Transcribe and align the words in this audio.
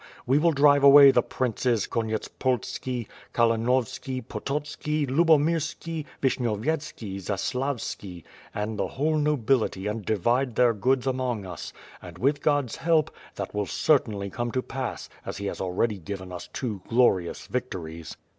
We 0.25 0.39
will 0.39 0.49
drive 0.51 0.83
away 0.83 1.11
the 1.11 1.21
Princes 1.21 1.85
Konyetspolski, 1.85 3.05
Kalinovski, 3.35 4.23
Pototski, 4.23 5.05
Lubomirski, 5.05 6.05
Vishnyov 6.23 6.65
yetski, 6.65 7.17
Zaslavski, 7.17 8.23
and 8.51 8.79
the 8.79 8.87
whole 8.87 9.15
nobility 9.15 9.85
and 9.85 10.03
divide 10.03 10.55
their 10.55 10.73
goods 10.73 11.05
among 11.05 11.45
us; 11.45 11.71
and, 12.01 12.17
with 12.17 12.41
God's 12.41 12.77
help, 12.77 13.11
that 13.35 13.53
will 13.53 13.67
certainly 13.67 14.31
come 14.31 14.51
to 14.53 14.63
pass, 14.63 15.07
as 15.23 15.37
He 15.37 15.45
has 15.45 15.61
already 15.61 15.99
given 15.99 16.31
us 16.31 16.49
two 16.51 16.81
glorious 16.87 17.45
vic 17.45 17.69
tories." 17.69 18.17